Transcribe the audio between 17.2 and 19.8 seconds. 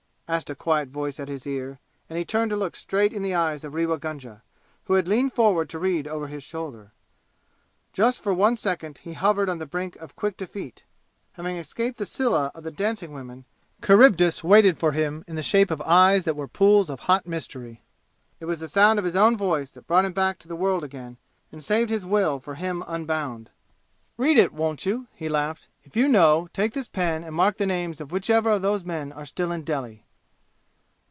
mystery. It was the sound of his own voice